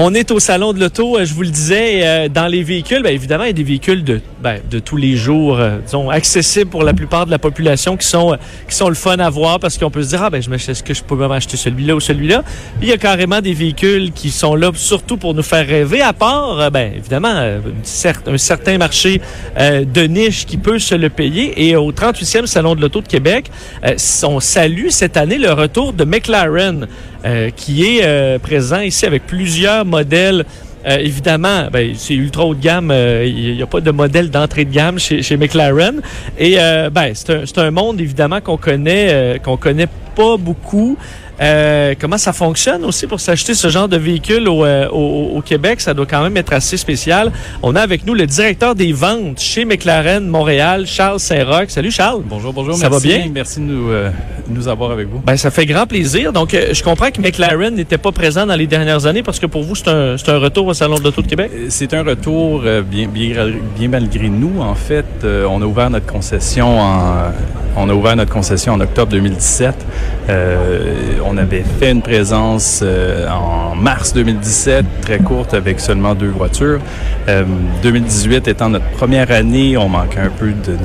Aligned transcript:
On 0.00 0.14
est 0.14 0.30
au 0.30 0.38
salon 0.38 0.72
de 0.72 0.78
l'auto, 0.78 1.18
euh, 1.18 1.24
je 1.24 1.34
vous 1.34 1.42
le 1.42 1.48
disais, 1.48 2.06
euh, 2.06 2.28
dans 2.28 2.46
les 2.46 2.62
véhicules, 2.62 3.02
bien 3.02 3.10
évidemment, 3.10 3.42
il 3.42 3.48
y 3.48 3.50
a 3.50 3.52
des 3.52 3.64
véhicules 3.64 4.04
de, 4.04 4.20
ben, 4.40 4.60
tous 4.84 4.96
les 4.96 5.16
jours, 5.16 5.58
euh, 5.58 5.78
disons, 5.84 6.08
accessibles 6.08 6.70
pour 6.70 6.84
la 6.84 6.94
plupart 6.94 7.26
de 7.26 7.32
la 7.32 7.40
population 7.40 7.96
qui 7.96 8.06
sont, 8.06 8.36
le 8.86 8.94
fun 8.94 9.16
à 9.18 9.28
voir 9.28 9.58
parce 9.58 9.76
qu'on 9.76 9.90
peut 9.90 10.04
se 10.04 10.10
dire, 10.10 10.22
ah 10.22 10.30
ben, 10.30 10.40
je 10.40 10.48
est-ce 10.54 10.84
que 10.84 10.94
je 10.94 11.02
peux 11.02 11.16
m'acheter 11.16 11.56
celui-là 11.56 11.96
ou 11.96 12.00
celui-là? 12.00 12.44
Il 12.80 12.86
y 12.86 12.92
a 12.92 12.96
carrément 12.96 13.40
des 13.40 13.54
véhicules 13.54 14.12
qui 14.12 14.30
sont 14.30 14.54
là 14.54 14.70
surtout 14.72 15.16
pour 15.16 15.34
nous 15.34 15.42
faire 15.42 15.66
rêver, 15.66 16.00
à 16.00 16.12
part, 16.12 16.70
ben, 16.70 16.92
évidemment, 16.94 17.34
un 17.34 18.38
certain 18.38 18.78
marché 18.78 19.20
de 19.56 20.02
niche 20.02 20.46
qui 20.46 20.58
peut 20.58 20.78
se 20.78 20.94
le 20.94 21.10
payer. 21.10 21.66
Et 21.66 21.74
au 21.74 21.90
38e 21.90 22.46
Salon 22.46 22.76
de 22.76 22.82
l'Auto 22.82 23.00
de 23.00 23.08
Québec, 23.08 23.50
on 24.22 24.38
salue 24.38 24.90
cette 24.90 25.16
année 25.16 25.38
le 25.38 25.52
retour 25.52 25.92
de 25.92 26.04
McLaren. 26.04 26.86
Euh, 27.24 27.50
qui 27.50 27.84
est 27.84 28.04
euh, 28.04 28.38
présent 28.38 28.80
ici 28.80 29.04
avec 29.04 29.26
plusieurs 29.26 29.84
modèles. 29.84 30.44
Euh, 30.86 30.98
évidemment, 30.98 31.66
ben, 31.72 31.92
c'est 31.96 32.14
ultra 32.14 32.46
haut 32.46 32.54
de 32.54 32.62
gamme. 32.62 32.92
Il 33.24 33.56
n'y 33.56 33.62
a 33.62 33.66
pas 33.66 33.80
de 33.80 33.90
modèle 33.90 34.30
d'entrée 34.30 34.64
de 34.64 34.72
gamme 34.72 35.00
chez, 35.00 35.22
chez 35.22 35.36
McLaren. 35.36 36.00
Et 36.38 36.56
ben, 36.92 37.12
c'est 37.14 37.58
un, 37.58 37.62
un, 37.62 37.70
monde 37.72 38.00
évidemment 38.00 38.40
qu'on 38.40 38.56
connaît, 38.56 39.40
qu'on 39.44 39.56
connaît 39.56 39.88
pas 40.14 40.36
beaucoup. 40.36 40.96
Euh, 41.40 41.94
comment 41.98 42.18
ça 42.18 42.32
fonctionne 42.32 42.84
aussi 42.84 43.06
pour 43.06 43.20
s'acheter 43.20 43.54
ce 43.54 43.68
genre 43.68 43.88
de 43.88 43.96
véhicule 43.96 44.48
au, 44.48 44.64
euh, 44.64 44.88
au, 44.88 45.36
au, 45.36 45.40
Québec? 45.40 45.80
Ça 45.80 45.94
doit 45.94 46.06
quand 46.06 46.22
même 46.22 46.36
être 46.36 46.52
assez 46.52 46.76
spécial. 46.76 47.32
On 47.62 47.76
a 47.76 47.80
avec 47.80 48.06
nous 48.06 48.14
le 48.14 48.26
directeur 48.26 48.74
des 48.74 48.92
ventes 48.92 49.38
chez 49.38 49.64
McLaren 49.64 50.26
Montréal, 50.26 50.86
Charles 50.86 51.20
Saint-Roch. 51.20 51.68
Salut 51.68 51.90
Charles. 51.90 52.22
Bonjour, 52.24 52.52
bonjour. 52.52 52.74
Ça 52.74 52.88
va 52.88 52.98
bien? 52.98 53.26
Merci 53.32 53.60
de 53.60 53.66
nous, 53.66 53.90
euh, 53.90 54.10
nous 54.48 54.66
avoir 54.66 54.90
avec 54.90 55.08
vous. 55.08 55.20
Ben, 55.20 55.36
ça 55.36 55.50
fait 55.50 55.66
grand 55.66 55.86
plaisir. 55.86 56.32
Donc, 56.32 56.50
je 56.50 56.82
comprends 56.82 57.10
que 57.10 57.20
McLaren 57.20 57.74
n'était 57.74 57.98
pas 57.98 58.12
présent 58.12 58.46
dans 58.46 58.56
les 58.56 58.66
dernières 58.66 59.06
années 59.06 59.22
parce 59.22 59.38
que 59.38 59.46
pour 59.46 59.62
vous, 59.62 59.76
c'est 59.76 59.88
un, 59.88 60.16
un, 60.16 60.38
retour 60.38 60.66
au 60.66 60.74
Salon 60.74 60.96
de 60.96 61.04
l'Auto 61.04 61.22
de 61.22 61.28
Québec? 61.28 61.50
C'est 61.68 61.94
un 61.94 62.02
retour 62.02 62.62
bien, 62.90 63.06
bien, 63.06 63.52
bien, 63.76 63.88
malgré 63.88 64.28
nous. 64.28 64.60
En 64.60 64.74
fait, 64.74 65.06
on 65.24 65.62
a 65.62 65.64
ouvert 65.64 65.90
notre 65.90 66.06
concession 66.06 66.80
en, 66.80 67.32
on 67.76 67.88
a 67.88 67.94
ouvert 67.94 68.16
notre 68.16 68.32
concession 68.32 68.72
en 68.72 68.80
octobre 68.80 69.12
2017. 69.12 69.74
on 70.28 71.27
avait 71.36 71.64
fait 71.78 71.90
une 71.90 72.02
présence 72.02 72.80
euh, 72.82 73.28
en 73.28 73.74
mars 73.74 74.12
2017, 74.14 74.84
très 75.02 75.18
courte, 75.18 75.54
avec 75.54 75.80
seulement 75.80 76.14
deux 76.14 76.28
voitures. 76.30 76.80
2018 77.82 78.34
euh, 78.48 78.50
étant 78.50 78.70
notre 78.70 78.88
première 78.90 79.30
année, 79.30 79.76
on 79.76 79.88
manquait 79.88 80.20
un 80.20 80.30
peu 80.30 80.48
de, 80.48 80.76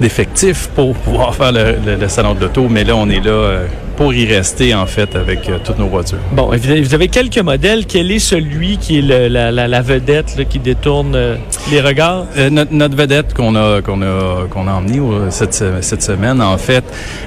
d'effectifs 0.00 0.68
pour 0.68 0.94
pouvoir 0.94 1.34
faire 1.34 1.52
le, 1.52 1.96
le 1.98 2.08
salon 2.08 2.34
de 2.34 2.40
l'auto, 2.40 2.68
mais 2.68 2.84
là, 2.84 2.96
on 2.96 3.08
est 3.08 3.24
là 3.24 3.30
euh, 3.30 3.66
pour 4.02 4.12
y 4.12 4.26
rester, 4.26 4.74
en 4.74 4.86
fait, 4.86 5.14
avec 5.14 5.48
euh, 5.48 5.58
toutes 5.62 5.78
nos 5.78 5.86
voitures. 5.86 6.18
Bon, 6.32 6.50
vous 6.50 6.94
avez 6.94 7.06
quelques 7.06 7.38
modèles. 7.38 7.86
Quel 7.86 8.10
est 8.10 8.18
celui 8.18 8.76
qui 8.76 8.98
est 8.98 9.02
le, 9.02 9.28
la, 9.28 9.52
la, 9.52 9.68
la, 9.68 9.80
vedette 9.80 10.36
là, 10.36 10.44
qui 10.44 10.58
détourne 10.58 11.14
euh, 11.14 11.36
les 11.70 11.80
regards? 11.80 12.26
Euh, 12.36 12.50
notre, 12.50 12.72
notre, 12.72 12.96
vedette 12.96 13.32
qu'on 13.32 13.54
a, 13.54 13.80
qu'on 13.80 14.02
a, 14.02 14.48
qu'on 14.50 14.66
a 14.66 14.72
emmenée 14.72 15.00
cette, 15.30 15.62
cette 15.82 16.02
semaine, 16.02 16.42
en 16.42 16.58
fait, 16.58 16.82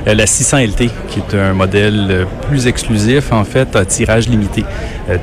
la 0.05 0.27
600 0.27 0.57
LT, 0.57 0.89
qui 1.07 1.19
est 1.19 1.37
un 1.37 1.53
modèle 1.53 2.27
plus 2.49 2.67
exclusif, 2.67 3.31
en 3.31 3.45
fait, 3.45 3.73
à 3.77 3.85
tirage 3.85 4.27
limité. 4.27 4.65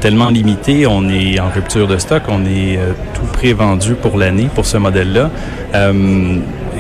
tellement 0.00 0.30
limité, 0.30 0.86
on 0.86 1.06
est 1.10 1.38
en 1.38 1.50
rupture 1.50 1.86
de 1.86 1.98
stock, 1.98 2.22
on 2.28 2.46
est 2.46 2.78
tout 3.12 3.26
pré-vendu 3.30 3.94
pour 3.94 4.16
l'année 4.16 4.48
pour 4.54 4.64
ce 4.64 4.78
modèle-là 4.78 5.30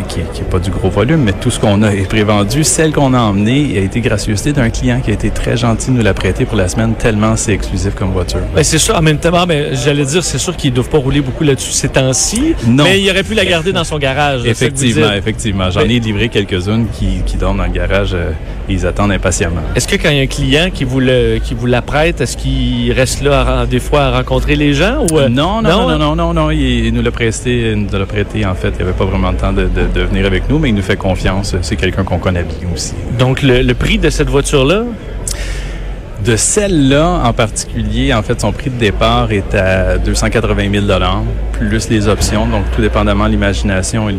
qui 0.08 0.20
n'est 0.20 0.48
pas 0.48 0.58
du 0.58 0.70
gros 0.70 0.90
volume, 0.90 1.22
mais 1.22 1.32
tout 1.32 1.50
ce 1.50 1.58
qu'on 1.58 1.82
a 1.82 1.92
est 1.92 2.08
prévendu. 2.08 2.64
Celle 2.64 2.92
qu'on 2.92 3.14
a 3.14 3.20
emmenée 3.20 3.78
a 3.78 3.80
été 3.80 4.00
gracieuseté 4.00 4.52
d'un 4.52 4.70
client 4.70 5.00
qui 5.00 5.10
a 5.10 5.14
été 5.14 5.30
très 5.30 5.56
gentil 5.56 5.90
de 5.90 5.96
nous 5.96 6.02
la 6.02 6.14
prêter 6.14 6.44
pour 6.44 6.56
la 6.56 6.68
semaine, 6.68 6.94
tellement 6.94 7.36
c'est 7.36 7.52
exclusif 7.52 7.94
comme 7.94 8.10
voiture. 8.10 8.40
Ben, 8.54 8.64
c'est 8.64 8.78
sûr, 8.78 8.96
en 8.96 9.02
même 9.02 9.18
temps, 9.18 9.46
mais 9.46 9.74
j'allais 9.74 10.04
dire, 10.04 10.22
c'est 10.22 10.38
sûr 10.38 10.56
qu'ils 10.56 10.70
ne 10.70 10.76
doivent 10.76 10.90
pas 10.90 10.98
rouler 10.98 11.20
beaucoup 11.20 11.44
là-dessus 11.44 11.72
ces 11.72 11.88
temps-ci, 11.88 12.54
mais 12.66 13.00
il 13.00 13.10
aurait 13.10 13.22
pu 13.22 13.34
la 13.34 13.44
garder 13.44 13.72
dans 13.72 13.84
son 13.84 13.98
garage. 13.98 14.44
Effectivement, 14.44 15.12
effectivement. 15.12 15.70
J'en 15.70 15.80
ai 15.80 15.98
livré 15.98 16.28
quelques-unes 16.28 16.86
qui, 16.92 17.22
qui 17.24 17.36
dorment 17.36 17.58
dans 17.58 17.64
le 17.64 17.72
garage 17.72 18.14
euh, 18.14 18.32
ils 18.72 18.86
attendent 18.86 19.12
impatiemment. 19.12 19.62
Est-ce 19.74 19.88
que 19.88 19.96
quand 19.96 20.10
il 20.10 20.16
y 20.16 20.20
a 20.20 20.22
un 20.22 20.26
client 20.26 20.70
qui 20.72 20.84
vous, 20.84 21.00
le, 21.00 21.38
qui 21.38 21.54
vous 21.54 21.66
la 21.66 21.82
prête, 21.82 22.20
est-ce 22.20 22.36
qu'il 22.36 22.92
reste 22.92 23.22
là 23.22 23.66
des 23.66 23.80
fois 23.80 24.02
à 24.02 24.10
rencontrer 24.18 24.56
les 24.56 24.74
gens? 24.74 25.06
Ou, 25.10 25.18
euh? 25.18 25.28
non, 25.28 25.62
non, 25.62 25.88
non, 25.88 25.98
non, 25.98 26.16
non, 26.16 26.34
non, 26.34 26.50
il, 26.50 26.92
nous 26.92 27.02
l'a 27.02 27.10
prêté, 27.10 27.74
nous 27.76 27.98
l'a 27.98 28.06
prêté, 28.06 28.44
en 28.46 28.54
fait. 28.54 28.74
Il 28.78 28.82
avait 28.82 28.92
pas 28.92 29.04
vraiment 29.04 29.30
le 29.30 29.36
temps 29.36 29.52
de 29.52 29.62
de, 29.72 30.00
venir 30.02 30.26
avec 30.26 30.48
nous, 30.48 30.58
mais 30.58 30.68
il 30.70 30.74
nous 30.74 30.82
fait 30.82 30.96
confiance. 30.96 31.54
C'est 31.62 31.76
quelqu'un 31.76 32.04
qu'on 32.04 32.18
connaît 32.18 32.44
bien 32.44 32.68
aussi. 32.74 32.94
Donc, 33.18 33.42
le, 33.42 33.72
prix 33.74 33.98
de 33.98 34.10
cette 34.10 34.28
voiture-là? 34.28 34.84
De 36.24 36.36
celle-là 36.36 37.22
en 37.24 37.32
particulier, 37.32 38.14
en 38.14 38.22
fait, 38.22 38.40
son 38.40 38.52
prix 38.52 38.70
de 38.70 38.78
départ 38.78 39.32
est 39.32 39.54
à 39.54 39.98
280 39.98 40.70
000 40.72 40.86
plus 41.52 41.88
les 41.88 42.06
options, 42.06 42.46
donc 42.46 42.64
tout 42.74 42.80
dépendamment 42.80 43.24
de 43.26 43.30
l'imagination 43.30 44.08
et 44.08 44.14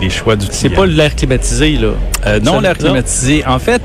les, 0.00 0.10
choix 0.10 0.36
du 0.36 0.46
C'est 0.50 0.68
pas 0.68 0.84
l'air 0.84 1.14
climatisé, 1.16 1.76
là? 1.76 1.88
Euh, 2.26 2.40
non, 2.40 2.60
l'air 2.60 2.76
climatisé. 2.76 3.42
En 3.46 3.58
fait, 3.58 3.80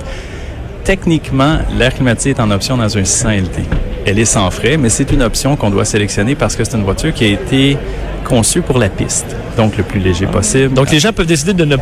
techniquement, 0.83 1.59
l'air 1.77 1.94
climatisé 1.94 2.31
est 2.31 2.39
en 2.39 2.51
option 2.51 2.75
dans 2.77 2.97
un 2.97 3.03
600 3.03 3.29
LT. 3.29 3.59
Elle 4.05 4.19
est 4.19 4.25
sans 4.25 4.49
frais, 4.51 4.75
mais 4.77 4.89
c'est 4.89 5.11
une 5.11 5.23
option 5.23 5.55
qu'on 5.55 5.69
doit 5.69 5.85
sélectionner 5.85 6.35
parce 6.35 6.55
que 6.55 6.63
c'est 6.63 6.75
une 6.75 6.83
voiture 6.83 7.13
qui 7.13 7.23
a 7.23 7.27
été 7.29 7.77
conçue 8.25 8.61
pour 8.61 8.79
la 8.79 8.89
piste, 8.89 9.35
donc 9.55 9.77
le 9.77 9.83
plus 9.83 9.99
léger 9.99 10.25
possible. 10.27 10.73
Donc 10.73 10.91
les 10.91 10.99
gens 10.99 11.13
peuvent 11.13 11.25
décider 11.25 11.53
de 11.53 11.63
ne 11.63 11.77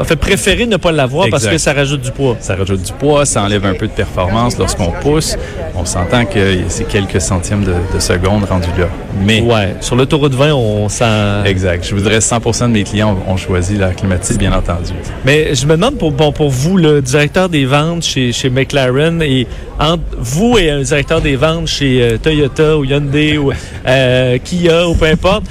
en 0.00 0.04
fait, 0.04 0.16
préférer 0.16 0.66
ne 0.66 0.76
pas 0.76 0.92
l'avoir 0.92 1.28
parce 1.30 1.46
que 1.46 1.58
ça 1.58 1.72
rajoute 1.72 2.00
du 2.00 2.10
poids. 2.10 2.36
Ça 2.40 2.56
rajoute 2.56 2.82
du 2.82 2.92
poids, 2.92 3.26
ça 3.26 3.42
enlève 3.42 3.64
un 3.64 3.74
peu 3.74 3.86
de 3.86 3.92
performance 3.92 4.56
lorsqu'on 4.58 4.92
pousse. 4.92 5.36
On 5.76 5.84
s'entend 5.84 6.24
que 6.24 6.58
c'est 6.68 6.88
quelques 6.88 7.20
centièmes 7.20 7.64
de, 7.64 7.74
de 7.94 8.00
seconde 8.00 8.44
rendu 8.44 8.68
là. 8.78 8.88
Mais 9.24 9.42
ouais, 9.42 9.74
sur 9.80 9.96
l'autoroute 9.96 10.34
20, 10.34 10.54
on 10.54 10.88
sent... 10.88 11.04
Exact. 11.44 11.86
Je 11.86 11.94
voudrais 11.94 12.18
100% 12.18 12.62
de 12.62 12.66
mes 12.68 12.84
clients 12.84 13.16
ont, 13.26 13.36
choisi 13.36 13.76
la 13.76 13.90
climatisée, 13.90 14.38
bien 14.38 14.52
entendu. 14.52 14.92
Mais 15.24 15.54
je 15.54 15.66
me 15.66 15.72
demande 15.76 15.96
pour, 15.96 16.12
bon, 16.12 16.32
pour 16.32 16.50
vous, 16.50 16.76
le 16.76 17.02
directeur 17.02 17.48
des 17.48 17.64
ventes 17.64 18.02
chez, 18.02 18.32
chez 18.32 18.50
McLaren, 18.50 19.22
et 19.22 19.46
entre 19.78 20.02
vous 20.18 20.58
et 20.58 20.70
un 20.70 20.82
directeur 20.82 21.20
des 21.20 21.36
ventes 21.36 21.66
chez 21.66 22.02
euh, 22.02 22.18
Toyota 22.18 22.76
ou 22.76 22.84
Hyundai 22.84 23.38
ou 23.38 23.52
euh, 23.86 24.38
Kia 24.44 24.88
ou 24.88 24.94
peu 24.94 25.06
importe, 25.06 25.44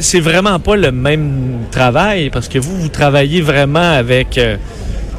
c'est 0.00 0.20
vraiment 0.20 0.58
pas 0.58 0.76
le 0.76 0.92
même 0.92 1.60
travail 1.70 2.30
parce 2.30 2.48
que 2.48 2.58
vous, 2.58 2.76
vous 2.76 2.88
travaillez 2.88 3.40
vraiment 3.40 3.92
avec 3.92 4.38
euh, 4.38 4.56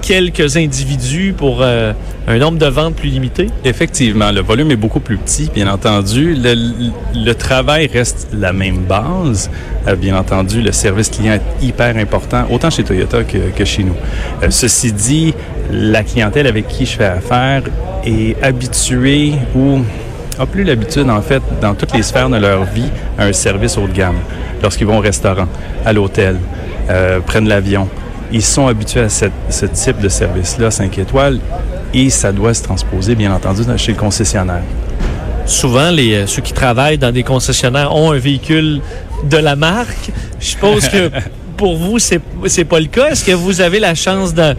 quelques 0.02 0.58
individus 0.58 1.34
pour 1.36 1.60
euh, 1.62 1.94
un 2.28 2.38
nombre 2.38 2.58
de 2.58 2.66
ventes 2.66 2.96
plus 2.96 3.10
limité? 3.10 3.48
Effectivement, 3.64 4.32
le 4.32 4.42
volume 4.42 4.72
est 4.72 4.76
beaucoup 4.76 5.00
plus 5.00 5.18
petit, 5.18 5.50
bien 5.54 5.68
entendu. 5.72 6.36
Le, 6.36 7.34
travail 7.34 7.90
reste 7.92 8.28
la 8.34 8.54
même 8.54 8.80
base. 8.80 9.50
Euh, 9.88 9.96
bien 9.96 10.18
entendu, 10.18 10.62
le 10.62 10.72
service 10.72 11.10
client 11.10 11.34
est 11.34 11.66
hyper 11.66 11.98
important, 11.98 12.46
autant 12.52 12.70
chez 12.70 12.84
Toyota 12.84 13.24
que, 13.24 13.38
que 13.56 13.66
chez 13.66 13.84
nous. 13.84 13.96
ceci 14.50 14.92
dit, 14.92 15.34
la 15.72 16.04
clientèle 16.04 16.48
avec 16.48 16.68
qui 16.68 16.86
je 16.86 16.98
fais 16.98 17.06
affaire 17.06 17.64
est 18.06 18.42
habituée 18.42 19.34
ou 19.56 19.80
a 20.40 20.46
plus 20.46 20.64
l'habitude, 20.64 21.10
en 21.10 21.22
fait, 21.22 21.44
dans 21.62 21.76
toutes 21.76 21.94
les 21.94 22.02
sphères 22.02 22.30
de 22.30 22.38
leur 22.38 22.64
vie, 22.64 22.90
à 23.18 23.26
un 23.26 23.34
service 23.34 23.78
haut 23.78 23.88
de 23.88 23.92
gamme. 23.92 24.16
Lorsqu'ils 24.64 24.88
vont 24.88 24.98
au 24.98 25.02
restaurant, 25.02 25.48
à 25.86 25.94
l'hôtel, 25.94 26.38
euh, 26.90 27.20
prennent 27.20 27.48
l'avion, 27.48 27.88
ils 28.32 28.42
sont 28.42 28.68
habitués 28.68 29.02
à 29.02 29.10
cette, 29.10 29.34
ce 29.50 29.66
type 29.66 30.00
de 30.00 30.08
service-là, 30.08 30.72
5 30.72 30.98
étoiles, 30.98 31.40
et 31.94 32.10
ça 32.10 32.32
doit 32.32 32.54
se 32.54 32.64
transposer, 32.64 33.16
bien 33.16 33.34
entendu, 33.34 33.64
chez 33.78 33.92
le 33.92 33.98
concessionnaire. 33.98 34.64
Souvent, 35.46 35.90
les, 35.90 36.14
euh, 36.14 36.28
ceux 36.28 36.42
qui 36.42 36.54
travaillent 36.54 36.98
dans 36.98 37.12
des 37.12 37.24
concessionnaires 37.24 37.94
ont 37.94 38.12
un 38.12 38.18
véhicule 38.20 38.82
de 39.24 39.38
la 39.38 39.56
marque. 39.56 40.12
Je 40.40 40.46
suppose 40.46 40.88
que 40.88 41.10
pour 41.58 41.76
vous, 41.76 42.00
c'est, 42.00 42.22
c'est 42.46 42.66
pas 42.66 42.80
le 42.80 42.86
cas. 42.86 43.08
Est-ce 43.10 43.26
que 43.26 43.32
vous 43.32 43.60
avez 43.60 43.80
la 43.80 43.96
chance 43.96 44.34
de 44.34 44.54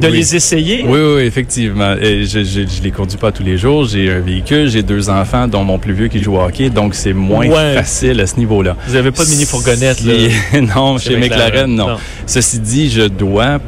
de 0.00 0.08
les 0.08 0.34
essayer? 0.36 0.84
Oui, 0.86 0.98
oui, 1.16 1.22
effectivement. 1.22 1.94
je, 2.00 2.24
je, 2.24 2.42
je, 2.42 2.82
les 2.82 2.90
conduis 2.90 3.18
pas 3.18 3.32
tous 3.32 3.42
les 3.42 3.56
jours. 3.56 3.86
J'ai 3.86 4.10
un 4.10 4.20
véhicule, 4.20 4.68
j'ai 4.68 4.82
deux 4.82 5.08
enfants, 5.08 5.48
dont 5.48 5.64
mon 5.64 5.78
plus 5.78 5.92
vieux 5.92 6.08
qui 6.08 6.22
joue 6.22 6.36
au 6.36 6.40
hockey, 6.40 6.70
donc 6.70 6.94
c'est 6.94 7.12
moins 7.12 7.48
facile 7.74 8.20
à 8.20 8.26
ce 8.26 8.36
niveau-là. 8.36 8.76
Vous 8.86 8.96
avez 8.96 9.10
pas 9.10 9.24
de 9.24 9.30
mini-fourgonnette, 9.30 10.02
là? 10.04 10.60
non, 10.74 10.98
chez, 10.98 11.16
McLaren, 11.16 11.74
non. 11.74 11.96
Ceci 12.26 12.58
dit, 12.60 12.90
je 12.90 13.02
dois, 13.02 13.58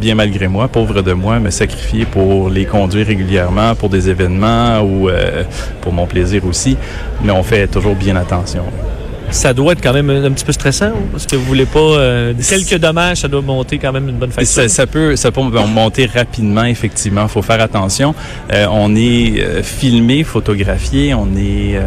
bien 0.00 0.14
malgré 0.14 0.48
moi, 0.48 0.68
pauvre 0.68 1.02
de 1.02 1.12
moi, 1.12 1.38
me 1.38 1.50
sacrifier 1.50 2.04
pour 2.04 2.50
les 2.50 2.64
conduire 2.64 3.06
régulièrement, 3.06 3.74
pour 3.74 3.88
des 3.88 4.08
événements 4.08 4.80
ou 4.80 5.08
euh, 5.08 5.44
pour 5.80 5.92
mon 5.92 6.06
plaisir 6.06 6.44
aussi, 6.46 6.76
mais 7.22 7.32
on 7.32 7.42
fait 7.42 7.66
toujours 7.66 7.94
bien 7.94 8.16
attention 8.16 8.64
ça 9.32 9.54
doit 9.54 9.72
être 9.72 9.82
quand 9.82 9.92
même 9.92 10.10
un, 10.10 10.30
petit 10.30 10.44
peu 10.44 10.52
stressant 10.52 10.92
parce 11.10 11.26
que 11.26 11.36
vous 11.36 11.44
voulez 11.44 11.66
pas 11.66 11.80
euh, 11.80 12.34
quelques 12.48 12.78
dommages, 12.78 13.18
ça 13.18 13.28
doit 13.28 13.40
monter 13.40 13.78
quand 13.78 13.92
même 13.92 14.08
une 14.08 14.16
bonne 14.16 14.30
facture. 14.30 14.68
Ça, 14.68 14.86
peut 14.86 15.16
ça 15.16 15.32
peut 15.32 15.40
monter 15.40 16.06
rapidement 16.06 16.64
effectivement, 16.64 17.26
faut 17.28 17.42
faire 17.42 17.60
attention. 17.60 18.14
Euh, 18.52 18.66
on 18.70 18.94
est 18.94 19.40
euh, 19.40 19.62
filmé, 19.62 20.22
photographié, 20.22 21.14
on 21.14 21.28
est 21.36 21.80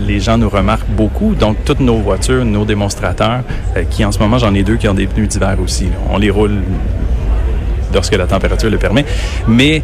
les 0.00 0.20
gens 0.20 0.38
nous 0.38 0.48
remarquent 0.48 0.88
beaucoup 0.90 1.34
donc 1.34 1.56
toutes 1.64 1.80
nos 1.80 1.96
voitures, 1.96 2.44
nos 2.44 2.64
démonstrateurs 2.64 3.42
qui 3.90 4.04
en 4.04 4.12
ce 4.12 4.18
moment 4.18 4.38
j'en 4.38 4.54
ai 4.54 4.62
deux 4.62 4.76
qui 4.76 4.88
ont 4.88 4.94
des 4.94 5.06
pneus 5.06 5.26
d'hiver 5.26 5.56
aussi. 5.62 5.86
On 6.10 6.18
les 6.18 6.30
roule 6.30 6.62
lorsque 7.92 8.14
la 8.14 8.26
température 8.26 8.70
le 8.70 8.78
permet, 8.78 9.04
mais 9.46 9.82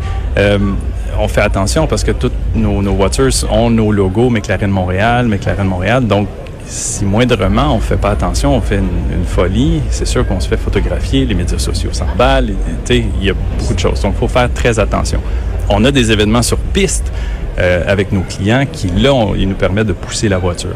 on 1.18 1.28
fait 1.28 1.42
attention 1.42 1.86
parce 1.86 2.04
que 2.04 2.10
toutes 2.10 2.32
nos, 2.54 2.82
nos 2.82 2.94
voitures 2.94 3.30
ont 3.50 3.70
nos 3.70 3.92
logos 3.92 4.30
McLaren 4.30 4.70
Montréal, 4.70 5.28
McLaren 5.28 5.66
Montréal. 5.66 6.06
Donc, 6.06 6.28
si 6.66 7.04
moindrement 7.04 7.74
on 7.74 7.80
fait 7.80 7.96
pas 7.96 8.10
attention, 8.10 8.56
on 8.56 8.60
fait 8.60 8.78
une, 8.78 9.24
folie, 9.26 9.80
c'est 9.90 10.06
sûr 10.06 10.26
qu'on 10.26 10.40
se 10.40 10.48
fait 10.48 10.56
photographier, 10.56 11.24
les 11.24 11.34
médias 11.34 11.58
sociaux 11.58 11.90
s'emballent, 11.92 12.52
il 12.90 13.24
y 13.24 13.30
a 13.30 13.34
beaucoup 13.58 13.74
de 13.74 13.78
choses. 13.78 14.00
Donc, 14.00 14.14
il 14.16 14.20
faut 14.20 14.28
faire 14.28 14.52
très 14.52 14.78
attention. 14.78 15.20
On 15.68 15.84
a 15.84 15.90
des 15.90 16.12
événements 16.12 16.42
sur 16.42 16.58
piste 16.58 17.10
euh, 17.58 17.82
avec 17.86 18.12
nos 18.12 18.20
clients 18.22 18.66
qui, 18.70 18.88
là, 18.88 19.12
ils 19.36 19.48
nous 19.48 19.54
permettent 19.54 19.86
de 19.86 19.92
pousser 19.92 20.28
la 20.28 20.38
voiture. 20.38 20.74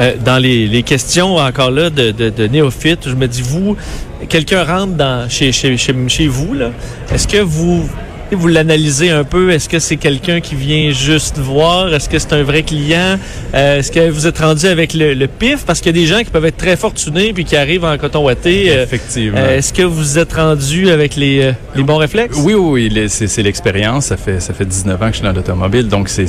Euh, 0.00 0.14
dans 0.24 0.38
les, 0.38 0.82
questions 0.82 1.36
encore 1.36 1.70
là 1.70 1.90
de, 1.90 2.46
néophytes, 2.46 3.08
je 3.08 3.14
me 3.14 3.26
dis, 3.26 3.42
vous, 3.42 3.76
quelqu'un 4.28 4.64
rentre 4.64 4.94
dans, 4.94 5.28
chez, 5.28 5.52
chez, 5.52 5.76
chez, 5.76 5.94
chez 6.08 6.26
vous, 6.28 6.54
là, 6.54 6.70
est-ce 7.12 7.26
que 7.26 7.38
vous, 7.38 7.88
vous 8.36 8.48
l'analysez 8.48 9.10
un 9.10 9.24
peu? 9.24 9.50
Est-ce 9.50 9.68
que 9.68 9.78
c'est 9.78 9.96
quelqu'un 9.96 10.40
qui 10.40 10.54
vient 10.54 10.90
juste 10.92 11.38
voir? 11.38 11.92
Est-ce 11.94 12.08
que 12.08 12.18
c'est 12.18 12.32
un 12.32 12.42
vrai 12.42 12.62
client? 12.62 13.18
Euh, 13.54 13.78
est-ce 13.78 13.90
que 13.90 14.08
vous 14.10 14.26
êtes 14.26 14.38
rendu 14.38 14.66
avec 14.66 14.94
le, 14.94 15.14
le 15.14 15.26
pif? 15.26 15.64
Parce 15.64 15.80
qu'il 15.80 15.94
y 15.96 15.98
a 15.98 16.00
des 16.02 16.06
gens 16.06 16.18
qui 16.18 16.30
peuvent 16.30 16.44
être 16.44 16.56
très 16.56 16.76
fortunés 16.76 17.32
puis 17.32 17.44
qui 17.44 17.56
arrivent 17.56 17.84
en 17.84 17.96
coton 17.98 18.24
ouaté. 18.24 18.66
Euh, 18.70 18.84
Effectivement. 18.84 19.38
euh, 19.38 19.56
est-ce 19.58 19.72
que 19.72 19.82
vous 19.82 20.18
êtes 20.18 20.32
rendu 20.34 20.90
avec 20.90 21.16
les, 21.16 21.52
les 21.74 21.82
bons 21.82 21.96
réflexes? 21.96 22.36
Oui, 22.42 22.54
oui, 22.54 23.06
c'est 23.08 23.42
l'expérience. 23.42 24.06
Ça 24.06 24.16
fait, 24.16 24.40
ça 24.40 24.52
fait 24.54 24.64
19 24.66 25.00
ans 25.02 25.06
que 25.06 25.12
je 25.12 25.16
suis 25.18 25.24
dans 25.24 25.32
l'automobile, 25.32 25.88
donc 25.88 26.08
c'est- 26.08 26.26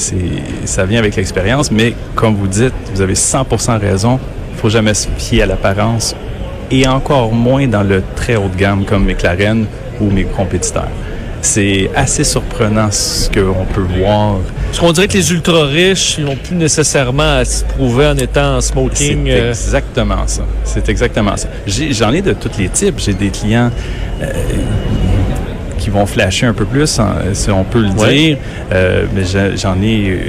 ça 0.66 0.86
vient 0.86 1.00
avec 1.00 1.16
l'expérience. 1.16 1.72
Mais 1.72 1.94
comme 2.16 2.36
vous 2.36 2.48
dites, 2.48 2.74
vous 2.94 3.02
avez 3.02 3.16
100% 3.16 3.78
raison. 3.80 4.20
Il 4.54 4.60
faut 4.60 4.70
jamais 4.70 4.94
se 4.94 5.08
fier 5.18 5.44
à 5.44 5.46
l'apparence 5.46 6.16
et 6.72 6.88
encore 6.88 7.32
moins 7.34 7.66
dans 7.68 7.84
le 7.84 8.04
très 8.16 8.36
haut 8.36 8.50
de 8.54 8.58
gamme 8.58 8.86
comme 8.86 9.06
McLaren 9.06 9.66
ou 10.02 10.10
mes 10.12 10.24
compétiteurs. 10.26 10.90
C'est 11.42 11.90
assez 11.96 12.24
surprenant 12.24 12.92
ce 12.92 13.30
qu'on 13.30 13.66
peut 13.74 13.86
voir. 13.98 14.36
Parce 14.68 14.80
qu'on 14.80 14.92
dirait 14.92 15.08
que 15.08 15.14
les 15.14 15.32
ultra 15.32 15.64
riches, 15.66 16.16
ils 16.18 16.26
n'ont 16.26 16.36
plus 16.36 16.56
nécessairement 16.56 17.38
à 17.38 17.46
se 17.46 17.64
prouver 17.64 18.08
en 18.08 18.18
étant 18.18 18.58
en 18.58 18.62
C'est 18.62 18.74
smoking. 18.74 19.30
euh, 19.30 19.50
exactement 19.50 20.28
ça. 20.28 20.44
C'est 20.66 20.88
exactement 20.90 21.36
ça. 21.38 21.48
J'en 21.66 22.12
ai, 22.12 22.22
de 22.22 22.34
tous 22.34 22.52
les 22.60 22.68
types. 22.70 22.96
J'ai 23.00 23.14
des 23.14 23.30
clients 23.30 23.72
euh, 24.22 24.26
qui 25.78 25.90
vont 25.90 26.06
flasher 26.06 26.46
un 26.48 26.54
peu 26.54 26.66
plus, 26.66 27.00
hein, 27.00 27.16
si 27.34 27.50
on 27.52 27.64
peut 27.64 27.80
le 27.82 27.90
Ouais. 27.92 28.14
dire. 28.14 28.38
Euh, 28.74 29.06
mais 29.16 29.24
j'en 29.56 29.82
ai 29.82 30.20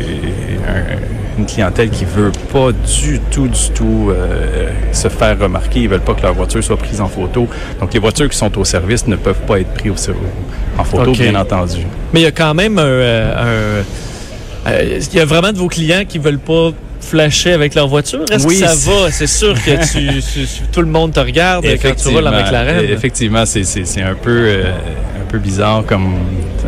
un- 0.69 1.20
une 1.41 1.47
clientèle 1.47 1.91
qui 1.91 2.05
veut 2.05 2.31
pas 2.53 2.71
du 2.73 3.19
tout, 3.31 3.49
du 3.49 3.71
tout 3.75 4.11
euh, 4.11 4.69
se 4.93 5.09
faire 5.09 5.39
remarquer. 5.39 5.81
Ils 5.81 5.89
veulent 5.89 6.01
pas 6.01 6.15
que 6.15 6.23
leur 6.23 6.35
voiture 6.35 6.63
soit 6.63 6.77
prise 6.77 7.01
en 7.01 7.09
photo. 7.09 7.49
Donc, 7.81 7.93
les 7.95 8.01
voitures 8.01 8.29
qui 8.29 8.37
sont 8.37 8.57
au 8.59 8.65
service 8.65 9.07
ne 9.07 9.17
peuvent 9.17 9.41
pas 9.47 9.61
être 9.61 9.73
prises 9.75 10.09
au- 10.11 10.81
en 10.81 10.85
photo, 10.85 11.13
bien 11.13 11.35
entendu. 11.35 11.81
Mais 12.13 12.21
il 12.21 12.23
y 12.25 12.27
a 12.27 12.31
quand 12.33 12.55
même 12.55 12.79
un. 12.79 12.83
euh, 12.85 13.83
un- 14.65 14.71
euh, 14.71 14.99
il 15.13 15.15
y 15.17 15.21
a 15.21 15.25
vraiment 15.25 15.53
de 15.53 15.59
vos 15.59 15.69
clients 15.69 16.05
qui 16.07 16.19
veulent 16.19 16.39
pas 16.39 16.71
flasher 17.01 17.53
avec 17.53 17.75
leur 17.75 17.89
voiture? 17.89 18.25
Est-ce 18.31 18.47
Oui, 18.47 18.61
que 18.61 18.67
ça 18.67 18.75
va? 18.91 19.11
C'est 19.11 19.27
sûr 19.27 19.55
que 19.55 19.71
tu, 19.93 20.21
tu- 20.21 20.47
tu- 20.47 20.63
tout 20.71 20.81
le 20.83 20.87
monde 20.87 21.13
te 21.13 21.21
regarde 21.21 21.65
quand 21.83 21.95
tu 21.97 22.09
roules 22.09 22.29
en 22.29 22.31
McLaren. 22.31 22.85
Effectivement, 22.85 23.47
c'est- 23.47 23.63
un 24.03 24.15
peu 24.15 24.31
euh, 24.31 24.65
peu 25.31 25.39
bizarre 25.39 25.85
comme 25.87 26.15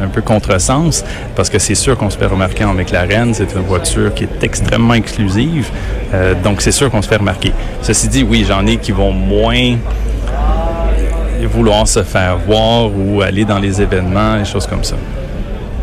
un 0.00 0.08
peu 0.08 0.22
contresens 0.22 1.04
parce 1.34 1.50
que 1.50 1.58
c'est 1.58 1.74
sûr 1.74 1.96
qu'on 1.96 2.10
se 2.10 2.16
fait 2.16 2.26
remarquer 2.26 2.64
en 2.64 2.74
McLaren. 2.74 3.34
C'est 3.34 3.52
une 3.54 3.62
voiture 3.62 4.14
qui 4.14 4.24
est 4.24 4.42
extrêmement 4.42 4.94
exclusive, 4.94 5.70
euh, 6.14 6.34
donc 6.42 6.60
c'est 6.60 6.72
sûr 6.72 6.90
qu'on 6.90 7.02
se 7.02 7.08
fait 7.08 7.16
remarquer. 7.16 7.52
Ceci 7.82 8.08
dit, 8.08 8.22
oui, 8.28 8.44
j'en 8.46 8.66
ai 8.66 8.76
qui 8.76 8.92
vont 8.92 9.12
moins 9.12 9.76
vouloir 11.46 11.86
se 11.86 12.02
faire 12.02 12.38
voir 12.38 12.90
ou 12.96 13.20
aller 13.20 13.44
dans 13.44 13.58
les 13.58 13.82
événements 13.82 14.38
et 14.40 14.44
choses 14.44 14.66
comme 14.66 14.84
ça. 14.84 14.96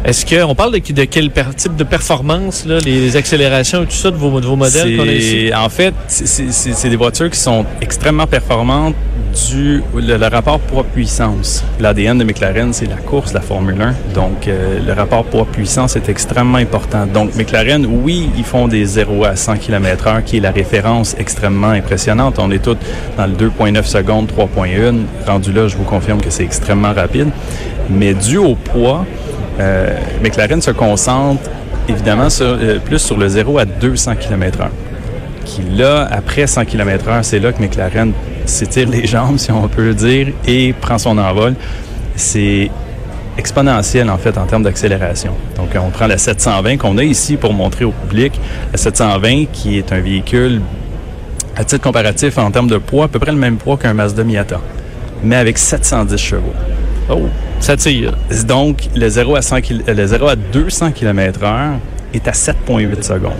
Est-ce 0.06 0.26
qu'on 0.26 0.56
parle 0.56 0.72
de, 0.80 0.94
de 0.94 1.04
quel 1.04 1.30
type 1.58 1.76
de 1.76 1.84
performance, 1.84 2.66
là, 2.66 2.78
les, 2.86 3.18
accélérations 3.18 3.84
et 3.84 3.86
tout 3.86 3.92
ça 3.92 4.12
de 4.12 4.16
vos, 4.16 4.40
de 4.40 4.46
vos 4.46 4.56
modèles 4.56 4.96
qu'on 4.96 5.04
a 5.04 5.12
ici? 5.12 5.52
En 5.54 5.68
fait, 5.70 5.94
c'est- 6.08 6.90
des 6.90 6.96
voitures 6.96 7.30
qui 7.30 7.40
sont 7.40 7.66
extrêmement 7.82 8.26
performantes 8.26 8.96
du 9.52 9.84
le, 9.96 10.18
le 10.18 10.28
rapport 10.28 10.60
poids-puissance. 10.60 11.64
L'ADN 11.80 12.18
de 12.18 12.24
McLaren, 12.24 12.72
c'est 12.74 12.88
la 12.88 12.96
course, 12.96 13.34
la 13.34 13.42
Formule 13.42 13.80
1. 13.80 13.94
Donc, 14.16 14.48
euh, 14.48 14.80
le 14.86 14.94
rapport 14.94 15.26
poids-puissance 15.26 15.96
est 15.98 16.08
extrêmement 16.10 16.58
important. 16.58 17.06
Donc, 17.06 17.36
McLaren, 17.36 17.86
oui, 17.86 18.30
ils 18.38 18.44
font 18.46 18.68
des 18.68 18.86
0 18.86 19.26
à 19.26 19.36
100 19.36 19.58
km 19.58 20.06
h 20.08 20.24
qui 20.24 20.38
est 20.38 20.40
la 20.40 20.52
référence 20.52 21.16
extrêmement 21.20 21.70
impressionnante. 21.72 22.40
On 22.40 22.50
est 22.52 22.64
tous 22.64 22.78
dans 23.18 23.28
le 23.28 23.34
2.9 23.34 23.84
secondes, 23.86 24.28
3.1. 24.32 24.96
Rendu 25.28 25.52
là, 25.52 25.68
je 25.68 25.76
vous 25.76 25.84
confirme 25.84 26.22
que 26.22 26.30
c'est 26.30 26.44
extrêmement 26.44 26.94
rapide. 26.94 27.28
Mais 27.90 28.14
dû 28.14 28.38
au 28.38 28.56
poids, 28.56 29.06
euh, 29.60 29.98
McLaren 30.24 30.62
se 30.62 30.72
concentre 30.72 31.50
évidemment 31.88 32.28
euh, 32.42 32.80
plus 32.80 33.00
sur 33.00 33.18
le 33.18 33.28
0 33.28 33.58
à 33.58 33.66
200 33.66 34.16
km 34.16 34.60
h 34.60 34.68
qui 35.46 35.62
là, 35.64 36.08
après 36.12 36.46
100 36.48 36.66
km 36.66 37.10
h 37.10 37.24
c'est 37.24 37.40
là 37.40 37.52
que 37.52 37.62
McLaren 37.62 38.14
s'étire 38.50 38.90
les 38.90 39.06
jambes, 39.06 39.38
si 39.38 39.52
on 39.52 39.68
peut 39.68 39.94
dire, 39.94 40.28
et 40.46 40.74
prend 40.74 40.98
son 40.98 41.18
envol. 41.18 41.56
C'est 42.16 42.70
exponentiel, 43.38 44.10
en 44.10 44.18
fait, 44.18 44.38
en 44.38 44.46
termes 44.46 44.64
d'accélération. 44.64 45.34
Donc, 45.56 45.70
on 45.76 45.90
prend 45.90 46.08
la 46.08 46.18
720 46.18 46.78
qu'on 46.78 46.98
a 46.98 47.04
ici 47.04 47.38
pour 47.38 47.54
montrer 47.54 47.86
au 47.86 47.92
public. 47.92 48.40
La 48.74 48.78
720, 48.78 49.46
qui 49.54 49.78
est 49.78 49.94
un 49.94 50.02
véhicule, 50.02 50.62
à 51.56 51.64
titre 51.64 51.82
comparatif, 51.82 52.38
en 52.38 52.52
termes 52.52 52.68
de 52.68 52.78
poids, 52.78 53.06
à 53.06 53.08
peu 53.08 53.20
près 53.20 53.32
le 53.32 53.38
même 53.38 53.58
poids 53.58 53.78
qu'un 53.78 53.94
Mazda 53.94 54.24
Miata, 54.24 54.60
mais 55.24 55.38
avec 55.38 55.58
710 55.58 56.18
chevaux. 56.18 56.54
Oh, 57.10 57.24
ça 57.60 57.76
tire. 57.76 58.14
Donc, 58.48 58.88
le 58.96 59.10
0 59.10 59.36
à, 59.36 59.42
100 59.42 59.62
kil- 59.62 59.84
le 59.88 60.06
0 60.06 60.28
à 60.28 60.36
200 60.36 60.92
km 60.92 61.40
h 61.42 61.72
est 62.14 62.28
à 62.28 62.32
7,8 62.34 63.04
secondes. 63.04 63.32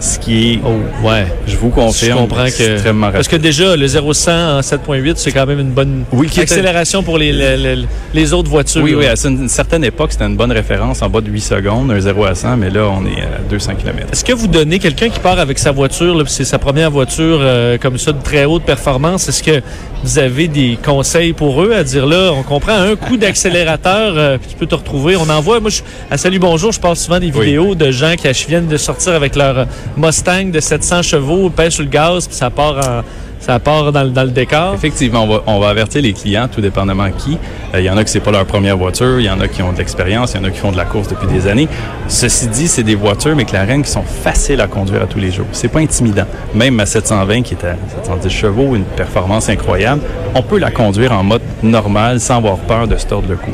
Ce 0.00 0.18
qui 0.18 0.54
est, 0.54 0.58
Oh, 0.64 1.06
ouais. 1.06 1.26
je 1.46 1.56
vous 1.56 1.68
Je 1.68 1.74
confirme, 1.74 2.18
comprends 2.20 2.44
que. 2.46 2.72
extrêmement 2.72 3.06
rapide. 3.06 3.16
Parce 3.18 3.28
que 3.28 3.36
déjà, 3.36 3.76
le 3.76 3.86
0-100 3.86 4.30
en 4.58 4.60
7.8, 4.62 5.16
c'est 5.18 5.30
quand 5.30 5.44
même 5.44 5.60
une 5.60 5.72
bonne 5.72 6.04
Oui, 6.10 6.26
qui 6.26 6.40
était- 6.40 6.52
accélération 6.52 7.02
pour 7.02 7.18
les, 7.18 7.32
les, 7.32 7.56
les- 7.58 7.86
les 8.14 8.32
autres 8.32 8.48
voitures. 8.48 8.82
Oui, 8.82 8.94
oui, 8.94 9.04
à 9.06 9.14
une 9.28 9.48
certaine 9.50 9.84
époque, 9.84 10.12
c'était 10.12 10.24
une 10.24 10.36
bonne 10.36 10.52
référence 10.52 11.02
en 11.02 11.10
bas 11.10 11.20
de 11.20 11.30
8 11.30 11.40
secondes, 11.42 11.90
un 11.90 12.00
0 12.00 12.24
à 12.24 12.34
100, 12.34 12.56
mais 12.56 12.70
là, 12.70 12.86
on 12.88 13.04
est 13.04 13.20
à 13.20 13.40
200 13.50 13.72
km. 13.74 14.08
Est-ce 14.10 14.24
que 14.24 14.32
vous 14.32 14.46
donnez 14.48 14.78
quelqu'un 14.78 15.10
qui 15.10 15.20
part 15.20 15.38
avec 15.38 15.58
sa 15.58 15.70
voiture, 15.70 16.14
là, 16.16 16.24
puis 16.24 16.32
c'est 16.32 16.44
sa 16.46 16.58
première 16.58 16.90
voiture 16.90 17.38
euh, 17.42 17.76
comme 17.76 17.98
ça 17.98 18.12
de 18.12 18.22
très 18.22 18.46
haute 18.46 18.62
performance, 18.64 19.28
est-ce 19.28 19.42
que 19.42 19.60
vous 20.02 20.18
avez 20.18 20.48
des 20.48 20.78
conseils 20.82 21.34
pour 21.34 21.62
eux 21.62 21.74
à 21.74 21.84
dire 21.84 22.06
là, 22.06 22.30
on 22.32 22.42
comprend 22.42 22.72
un 22.72 22.96
coup 22.96 23.18
d'accélérateur, 23.18 24.14
euh, 24.16 24.38
puis 24.38 24.48
tu 24.50 24.56
peux 24.56 24.64
te 24.66 24.74
retrouver. 24.74 25.16
On 25.16 25.28
envoie, 25.28 25.60
moi, 25.60 25.68
je, 25.68 25.82
à 26.10 26.16
Salut 26.16 26.38
Bonjour, 26.38 26.72
je 26.72 26.80
passe 26.80 27.04
souvent 27.04 27.18
des 27.20 27.30
Oui. 27.30 27.44
vidéos 27.44 27.74
de 27.74 27.90
gens 27.90 28.14
qui 28.16 28.26
viennent 28.48 28.66
de 28.68 28.78
sortir 28.78 29.12
avec 29.12 29.36
leur 29.36 29.66
Mustang 29.96 30.50
de 30.50 30.60
700 30.60 31.02
chevaux, 31.02 31.50
pèsent 31.50 31.74
sur 31.74 31.82
le 31.84 31.88
gaz, 31.90 32.26
puis 32.26 32.36
ça 32.36 32.50
part 32.50 33.04
ça 33.40 33.58
part 33.58 33.90
dans, 33.90 34.02
le- 34.02 34.30
décor. 34.30 34.74
Effectivement, 34.74 35.26
on 35.46 35.58
va, 35.60 35.68
avertir 35.70 36.02
les 36.02 36.12
clients, 36.12 36.46
tout 36.46 36.60
dépendamment 36.60 37.10
qui. 37.10 37.38
Euh, 37.74 37.80
Il 37.80 37.86
y 37.86 37.90
en 37.90 37.96
a 37.96 38.04
que 38.04 38.10
c'est 38.10 38.20
pas 38.20 38.30
leur 38.30 38.44
première 38.44 38.76
voiture, 38.76 39.18
il 39.18 39.24
y 39.24 39.30
en 39.30 39.40
a 39.40 39.48
qui 39.48 39.62
ont 39.62 39.72
de 39.72 39.78
l'expérience, 39.78 40.34
il 40.34 40.36
y 40.36 40.40
en 40.40 40.44
a 40.44 40.50
qui 40.50 40.58
font 40.58 40.72
de 40.72 40.76
la 40.76 40.84
course 40.84 41.08
depuis 41.08 41.26
des 41.26 41.46
années. 41.46 41.66
Ceci 42.06 42.48
dit, 42.48 42.68
c'est 42.68 42.82
des 42.82 42.94
voitures 42.94 43.34
McLaren 43.34 43.82
qui 43.82 43.90
sont 43.90 44.02
faciles 44.02 44.60
à 44.60 44.66
conduire 44.66 45.02
à 45.02 45.06
tous 45.06 45.18
les 45.18 45.30
jours. 45.30 45.46
C'est 45.52 45.68
pas 45.68 45.80
intimidant. 45.80 46.26
Même 46.54 46.74
ma 46.74 46.84
720 46.84 47.42
qui 47.42 47.54
est 47.54 47.64
à 47.64 47.76
710 48.04 48.28
chevaux, 48.30 48.76
une 48.76 48.84
performance 48.84 49.48
incroyable, 49.48 50.02
on 50.34 50.42
peut 50.42 50.58
la 50.58 50.70
conduire 50.70 51.12
en 51.12 51.22
mode 51.24 51.42
normal 51.62 52.20
sans 52.20 52.36
avoir 52.36 52.58
peur 52.58 52.88
de 52.88 52.96
se 52.98 53.06
tordre 53.06 53.28
le 53.30 53.36
cou. 53.36 53.52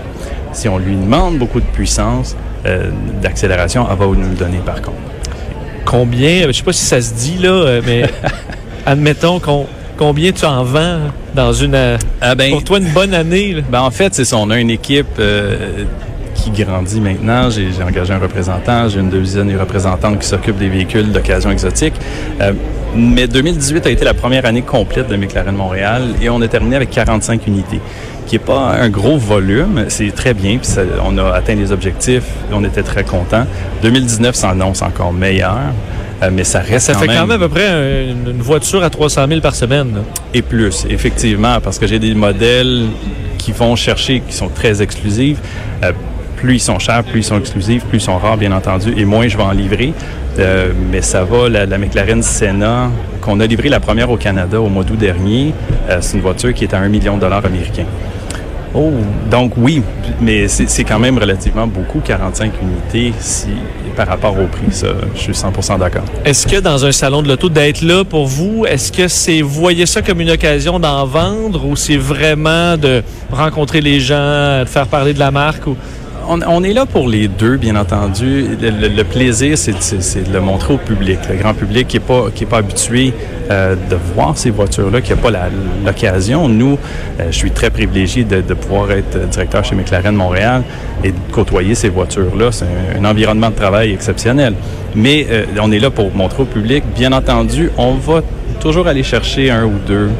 Si 0.52 0.68
on 0.68 0.78
lui 0.78 0.96
demande 0.96 1.38
beaucoup 1.38 1.60
de 1.60 1.66
puissance, 1.66 2.34
euh, 2.66 2.90
d'accélération, 3.22 3.86
elle 3.88 3.96
va 3.96 4.06
nous 4.06 4.14
le 4.30 4.34
donner 4.34 4.58
par 4.58 4.82
contre. 4.82 4.96
Combien, 5.86 6.46
je 6.48 6.52
sais 6.52 6.62
pas 6.62 6.72
si 6.72 6.84
ça 6.84 7.00
se 7.00 7.14
dit 7.14 7.38
là, 7.40 7.48
euh, 7.50 7.80
mais 7.86 8.02
admettons 8.86 9.40
qu'on- 9.40 9.66
combien 9.96 10.32
tu 10.32 10.44
en 10.44 10.62
vends 10.64 10.98
dans 11.34 11.52
une 11.52 11.74
euh, 11.74 11.96
Ah 12.20 12.34
ben, 12.34 12.50
pour 12.50 12.64
toi 12.64 12.78
une 12.78 12.88
bonne 12.92 13.14
année. 13.14 13.54
là? 13.54 13.62
Ben, 13.70 13.80
en 13.80 13.90
fait, 13.90 14.14
c'est 14.14 14.24
ça. 14.24 14.36
On 14.36 14.50
a 14.50 14.58
une 14.58 14.70
équipe 14.70 15.06
euh, 15.18 15.84
qui 16.34 16.50
grandit 16.50 17.00
maintenant. 17.00 17.48
J'ai 17.50 17.68
engagé 17.82 18.12
un 18.12 18.18
représentant. 18.18 18.88
J'ai 18.88 19.00
une 19.00 19.10
deuxième 19.10 19.50
de 19.50 19.58
représentants 19.58 20.14
qui 20.16 20.26
s'occupent 20.26 20.58
des 20.58 20.68
véhicules 20.68 21.10
d'occasion 21.12 21.50
exotique. 21.50 21.94
Euh, 22.40 22.52
mais 22.94 23.26
2018 23.26 23.86
a 23.86 23.90
été 23.90 24.04
la 24.04 24.14
première 24.14 24.44
année 24.46 24.62
complète 24.62 25.08
de 25.08 25.16
McLaren 25.16 25.54
Montréal 25.54 26.02
et 26.22 26.30
on 26.30 26.40
a 26.40 26.48
terminé 26.48 26.76
avec 26.76 26.90
45 26.90 27.46
unités, 27.46 27.80
qui 28.26 28.36
est 28.36 28.40
pas 28.40 28.76
un 28.80 28.88
gros 28.88 29.16
volume. 29.18 29.84
C'est 29.88 30.14
très 30.14 30.34
bien. 30.34 30.58
Puis 30.58 30.66
ça- 30.66 30.82
on 31.04 31.16
a 31.18 31.30
atteint 31.32 31.54
les 31.54 31.72
objectifs. 31.72 32.24
On 32.52 32.64
était 32.64 32.82
très 32.82 33.04
contents. 33.04 33.46
2019 33.82 34.34
s'annonce 34.34 34.82
encore 34.82 35.12
meilleur. 35.12 35.56
euh, 36.22 36.30
mais 36.32 36.44
ça 36.44 36.60
reste 36.60 36.86
Ça 36.86 36.94
fait 36.94 37.06
quand 37.08 37.26
même 37.26 37.30
à 37.30 37.38
peu 37.38 37.48
près 37.50 37.66
un- 37.66 38.10
une, 38.10 38.30
une 38.30 38.40
voiture 38.42 38.82
à 38.82 38.88
300 38.90 39.26
000 39.28 39.40
par 39.42 39.54
semaine. 39.54 39.88
là. 39.96 40.00
et 40.32 40.40
plus, 40.42 40.86
effectivement, 40.88 41.60
parce 41.62 41.78
que 41.78 41.86
j'ai 41.86 41.98
des 41.98 42.14
modèles 42.14 42.86
qui 43.38 43.52
vont 43.52 43.76
chercher, 43.76 44.20
qui 44.26 44.34
sont 44.34 44.48
très 44.48 44.80
exclusifs. 44.82 45.38
Euh, 45.84 45.92
plus 46.36 46.54
ils 46.56 46.60
sont 46.60 46.78
chers, 46.78 47.04
plus 47.04 47.20
ils 47.20 47.24
sont 47.24 47.38
exclusifs, 47.38 47.84
plus 47.84 47.98
ils 47.98 48.00
sont 48.02 48.16
rares, 48.18 48.36
bien 48.38 48.52
entendu, 48.52 48.94
et 48.96 49.04
moins 49.04 49.28
je 49.28 49.36
vais 49.36 49.42
en 49.42 49.52
livrer. 49.52 49.92
Euh, 50.38 50.70
mais 50.90 51.00
ça 51.02 51.22
va, 51.24 51.48
la, 51.50 51.64
la 51.66 51.78
McLaren 51.78 52.22
Senna, 52.22 52.90
qu'on 53.22 53.38
a 53.40 53.46
livré 53.46 53.68
la 53.68 53.80
première 53.80 54.10
au 54.10 54.16
Canada 54.16 54.58
au 54.60 54.68
mois 54.68 54.84
d'août 54.84 54.98
dernier, 54.98 55.52
c'est 56.00 56.16
une 56.16 56.22
voiture 56.22 56.52
qui 56.54 56.64
est 56.64 56.74
à 56.74 56.78
1 56.78 56.88
million 56.88 57.16
de 57.16 57.20
dollars 57.22 57.44
américains. 57.44 57.86
Oh, 58.74 58.92
donc 59.30 59.52
oui, 59.56 59.82
mais 60.20 60.48
c'est 60.48 60.84
quand 60.84 60.98
même 60.98 61.18
relativement 61.18 61.66
beaucoup, 61.66 62.00
45 62.00 62.52
unités 62.62 63.12
si, 63.18 63.48
par 63.96 64.06
rapport 64.06 64.38
au 64.38 64.46
prix. 64.46 64.70
Ça, 64.70 64.88
je 65.14 65.20
suis 65.20 65.32
100% 65.32 65.78
d'accord. 65.78 66.04
Est-ce 66.24 66.46
que 66.46 66.60
dans 66.60 66.84
un 66.84 66.92
salon 66.92 67.22
de 67.22 67.28
l'auto, 67.28 67.48
d'être 67.48 67.82
là 67.82 68.04
pour 68.04 68.26
vous, 68.26 68.66
est-ce 68.66 68.92
que 68.92 69.08
c'est, 69.08 69.40
voyez 69.40 69.86
ça 69.86 70.02
comme 70.02 70.20
une 70.20 70.30
occasion 70.30 70.78
d'en 70.78 71.06
vendre 71.06 71.64
ou 71.66 71.76
c'est 71.76 71.96
vraiment 71.96 72.76
de 72.76 73.02
rencontrer 73.30 73.80
les 73.80 74.00
gens, 74.00 74.60
de 74.60 74.68
faire 74.68 74.86
parler 74.86 75.14
de 75.14 75.18
la 75.18 75.30
marque 75.30 75.66
ou 75.66 75.76
on, 76.28 76.62
est 76.62 76.72
là 76.72 76.86
pour 76.86 77.08
les 77.08 77.28
deux, 77.28 77.56
bien 77.56 77.76
entendu. 77.76 78.46
Le, 78.60 79.02
plaisir, 79.04 79.56
c'est 79.58 79.72
de 79.72 80.32
le 80.32 80.40
montrer 80.40 80.74
au 80.74 80.78
public, 80.78 81.18
le 81.28 81.36
grand 81.36 81.54
public 81.54 81.88
qui 81.88 81.98
n'est 81.98 82.46
pas, 82.46 82.58
habitué 82.58 83.12
euh, 83.50 83.74
de 83.74 83.96
voir 84.14 84.36
ces 84.36 84.50
voitures-là, 84.50 85.00
qui 85.00 85.10
n'a 85.10 85.16
pas 85.16 85.30
l'occasion. 85.84 86.48
Nous, 86.48 86.78
euh, 87.20 87.26
je 87.30 87.36
suis 87.36 87.50
très 87.50 87.70
privilégié 87.70 88.24
de, 88.24 88.40
pouvoir 88.54 88.90
être 88.92 89.28
directeur 89.28 89.64
chez 89.64 89.74
McLaren 89.74 90.14
Montréal 90.14 90.62
et 91.04 91.10
de 91.10 91.16
côtoyer 91.32 91.74
ces 91.74 91.88
voitures-là. 91.88 92.52
C'est 92.52 92.66
un, 92.98 93.04
environnement 93.04 93.50
de 93.50 93.56
travail 93.56 93.92
exceptionnel. 93.92 94.54
Mais 94.94 95.26
euh, 95.30 95.44
on 95.60 95.70
est 95.70 95.78
là 95.78 95.90
pour 95.90 96.14
montrer 96.14 96.42
au 96.42 96.46
public. 96.46 96.84
Bien 96.94 97.12
entendu, 97.12 97.70
on 97.76 97.94
va 97.94 98.22
toujours 98.60 98.86
aller 98.86 99.02
chercher 99.02 99.50
un 99.50 99.64
ou 99.64 99.74
deux 99.86 100.10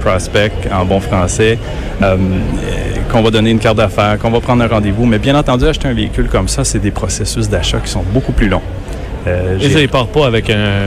prospects 0.00 0.52
en 0.72 0.84
bon 0.84 1.00
français 1.00 1.58
qu'on 3.10 3.22
va 3.22 3.30
donner 3.30 3.50
une 3.50 3.58
carte 3.58 3.76
d'affaires, 3.76 4.18
qu'on 4.18 4.30
va 4.30 4.40
prendre 4.40 4.62
un 4.62 4.68
rendez-vous. 4.68 5.04
Mais 5.06 5.18
bien 5.18 5.34
entendu, 5.36 5.66
acheter 5.66 5.88
un 5.88 5.94
véhicule 5.94 6.28
comme 6.28 6.48
ça, 6.48 6.64
c'est 6.64 6.78
des 6.78 6.90
processus 6.90 7.48
d'achat 7.48 7.78
qui 7.78 7.90
sont 7.90 8.04
beaucoup 8.12 8.32
plus 8.32 8.48
longs. 8.48 8.62
Euh, 9.26 9.58
Et 9.60 9.68
ça, 9.70 9.80
il 9.80 9.88
part 9.88 10.06
pas 10.06 10.26
avec 10.26 10.48
un, 10.48 10.80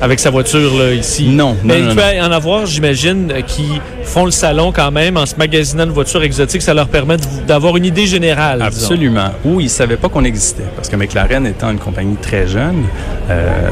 avec 0.00 0.18
sa 0.18 0.30
voiture 0.30 0.74
là, 0.76 0.92
ici. 0.92 1.28
Non, 1.28 1.50
non 1.50 1.56
Mais 1.64 1.80
il 1.80 1.94
peut 1.94 2.02
en 2.20 2.32
avoir, 2.32 2.66
j'imagine, 2.66 3.32
qui 3.46 3.80
font 4.02 4.24
le 4.24 4.32
salon 4.32 4.72
quand 4.72 4.90
même 4.90 5.16
en 5.16 5.26
se 5.26 5.36
magasinant 5.36 5.84
une 5.84 5.90
voiture 5.90 6.22
exotique. 6.22 6.62
Ça 6.62 6.74
leur 6.74 6.88
permet 6.88 7.16
d'avoir 7.46 7.76
une 7.76 7.84
idée 7.84 8.06
générale. 8.06 8.62
Absolument. 8.62 9.30
Ou 9.44 9.60
ils 9.60 9.70
savaient 9.70 9.96
pas 9.96 10.08
qu'on 10.08 10.24
existait, 10.24 10.64
parce 10.74 10.88
que 10.88 10.96
McLaren 10.96 11.46
étant 11.46 11.70
une 11.70 11.78
compagnie 11.78 12.16
très 12.16 12.48
jeune. 12.48 12.82
Euh, 13.30 13.68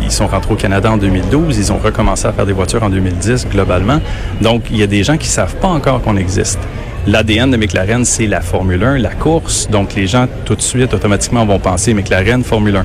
ils 0.00 0.12
sont 0.12 0.28
rentrés 0.28 0.52
au 0.52 0.56
Canada 0.56 0.90
en 0.90 0.96
2012, 0.96 1.58
ils 1.58 1.72
ont 1.72 1.78
recommencé 1.78 2.26
à 2.26 2.32
faire 2.32 2.46
des 2.46 2.52
voitures 2.52 2.82
en 2.82 2.88
2010 2.88 3.48
globalement. 3.50 4.00
Donc, 4.40 4.62
il 4.70 4.78
y 4.78 4.82
a 4.82 4.86
des 4.86 5.02
gens 5.02 5.16
qui 5.18 5.28
savent 5.28 5.56
pas 5.56 5.68
encore 5.68 6.00
qu'on 6.02 6.16
existe. 6.16 6.60
L'ADN 7.06 7.50
de 7.50 7.56
McLaren, 7.56 8.04
c'est 8.04 8.26
la 8.26 8.40
Formule 8.40 8.82
1, 8.82 8.98
la 8.98 9.10
course. 9.10 9.68
Donc, 9.70 9.94
les 9.94 10.06
gens, 10.06 10.26
tout 10.44 10.54
de 10.54 10.62
suite, 10.62 10.92
automatiquement, 10.92 11.46
vont 11.46 11.58
penser 11.58 11.94
McLaren, 11.94 12.42
Formule 12.44 12.76
1. 12.76 12.84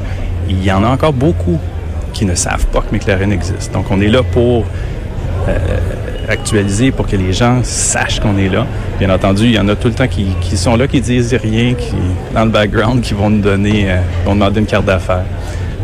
Il 0.49 0.63
y 0.63 0.71
en 0.71 0.83
a 0.83 0.87
encore 0.87 1.13
beaucoup 1.13 1.59
qui 2.13 2.25
ne 2.25 2.35
savent 2.35 2.67
pas 2.67 2.81
que 2.81 2.93
McLaren 2.95 3.31
existe. 3.31 3.73
Donc, 3.73 3.85
on 3.89 3.99
est 3.99 4.07
là 4.07 4.23
pour 4.23 4.65
euh, 5.49 5.57
actualiser, 6.29 6.91
pour 6.91 7.07
que 7.07 7.15
les 7.15 7.33
gens 7.33 7.59
sachent 7.63 8.19
qu'on 8.19 8.37
est 8.37 8.49
là. 8.49 8.65
Bien 8.99 9.09
entendu, 9.09 9.45
il 9.45 9.53
y 9.53 9.59
en 9.59 9.67
a 9.67 9.75
tout 9.75 9.89
le 9.89 9.93
temps 9.93 10.07
qui, 10.07 10.57
sont 10.57 10.77
là, 10.77 10.87
qui 10.87 11.01
disent 11.01 11.33
rien, 11.33 11.73
qui, 11.73 11.95
dans 12.33 12.45
le 12.45 12.51
background, 12.51 13.01
qui 13.01 13.13
vont 13.13 13.29
nous 13.29 13.41
donner, 13.41 13.91
euh, 13.91 13.97
vont 14.25 14.35
demander 14.35 14.61
une 14.61 14.65
carte 14.65 14.85
d'affaires. 14.85 15.25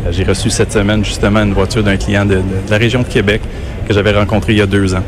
Euh, 0.06 0.12
j'ai 0.12 0.24
reçu 0.24 0.48
cette 0.50 0.72
semaine, 0.72 1.04
justement, 1.04 1.40
une 1.42 1.52
voiture 1.52 1.82
d'un 1.82 1.96
client 1.96 2.24
de, 2.24 2.40
la 2.70 2.78
région 2.78 3.02
de 3.02 3.06
Québec 3.06 3.42
que 3.86 3.92
j'avais 3.92 4.12
rencontré 4.12 4.52
il 4.52 4.58
y 4.58 4.62
a 4.62 4.66
deux 4.66 4.94
ans. 4.94 5.02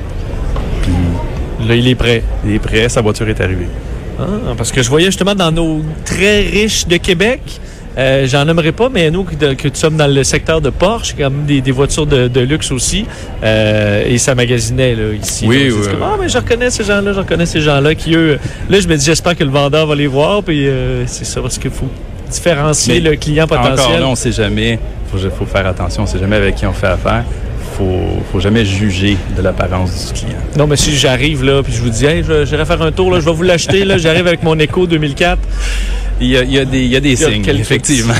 Là, 1.66 1.74
il 1.74 1.88
est 1.88 1.94
prêt. 1.94 2.22
Il 2.44 2.54
est 2.54 2.58
prêt, 2.58 2.88
sa 2.88 3.00
voiture 3.00 3.28
est 3.28 3.40
arrivée. 3.40 3.68
Ah, 4.18 4.54
parce 4.56 4.72
que 4.72 4.82
je 4.82 4.88
voyais 4.88 5.06
justement 5.06 5.34
dans 5.34 5.50
nos 5.50 5.82
très 6.04 6.40
riches 6.40 6.86
de 6.86 6.96
Québec, 6.96 7.40
euh, 7.98 8.26
J'en 8.26 8.48
aimerais 8.48 8.72
pas, 8.72 8.88
mais 8.88 9.10
nous, 9.10 9.24
que, 9.24 9.52
que, 9.52 9.68
sommes 9.74 9.96
dans 9.96 10.06
le 10.06 10.24
secteur 10.24 10.60
de 10.60 10.70
Porsche, 10.70 11.14
quand 11.16 11.30
même 11.30 11.44
des, 11.44 11.60
des 11.60 11.72
voitures 11.72 12.06
de, 12.06 12.26
de, 12.26 12.40
luxe 12.40 12.72
aussi, 12.72 13.04
euh, 13.42 14.04
et 14.06 14.16
ça 14.16 14.34
magasinait 14.34 14.94
là, 14.94 15.12
ici. 15.12 15.44
Oui, 15.46 15.70
oui. 15.70 15.88
Ah, 16.02 16.16
mais 16.18 16.28
je 16.28 16.38
reconnais 16.38 16.70
ces 16.70 16.84
gens-là, 16.84 17.12
je 17.12 17.18
reconnais 17.18 17.44
ces 17.44 17.60
gens-là 17.60 17.94
qui, 17.94 18.14
eux, 18.14 18.38
là, 18.70 18.80
je 18.80 18.88
me 18.88 18.96
dis, 18.96 19.04
j'espère 19.04 19.36
que 19.36 19.44
le 19.44 19.50
vendeur 19.50 19.86
va 19.86 19.94
les 19.94 20.06
voir, 20.06 20.42
puis 20.42 20.66
euh, 20.66 21.06
c'est 21.06 21.26
ça, 21.26 21.42
parce 21.42 21.58
qu'il 21.58 21.70
faut 21.70 21.88
différencier 22.30 23.00
le 23.00 23.14
client 23.16 23.46
potentiel. 23.46 23.72
Encore 23.72 24.00
là, 24.00 24.08
on 24.08 24.14
sait 24.14 24.32
jamais, 24.32 24.78
il 25.14 25.20
faut, 25.20 25.30
faut, 25.30 25.46
faire 25.46 25.66
attention, 25.66 26.04
on 26.04 26.06
sait 26.06 26.18
jamais 26.18 26.36
avec 26.36 26.54
qui 26.54 26.64
on 26.64 26.72
fait 26.72 26.86
affaire 26.86 27.24
faut, 27.76 28.22
faut 28.30 28.40
jamais 28.40 28.64
juger 28.64 29.16
de 29.36 29.42
l'apparence 29.42 30.08
du 30.08 30.20
client. 30.20 30.38
Non, 30.56 30.66
mais 30.66 30.76
si 30.76 30.96
j'arrive 30.96 31.44
là, 31.44 31.62
puis 31.62 31.72
je 31.72 31.82
vous 31.82 31.90
dis, 31.90 32.04
hey, 32.04 32.24
j'irai 32.44 32.64
faire 32.64 32.82
un 32.82 32.92
tour, 32.92 33.10
là, 33.10 33.20
je 33.20 33.24
vais 33.24 33.32
vous 33.32 33.42
l'acheter, 33.42 33.84
là, 33.84 33.98
j'arrive 33.98 34.26
avec 34.26 34.42
mon 34.42 34.58
Echo 34.58 34.86
2004. 34.86 35.38
Il 36.22 36.28
y 36.28 36.36
a, 36.36 36.42
il 36.44 36.52
y 36.52 36.58
a 36.58 36.64
des, 36.64 36.84
il 36.84 36.92
y 36.92 36.96
a 36.96 37.00
des 37.00 37.16
signes, 37.16 37.44
effectivement. 37.48 38.14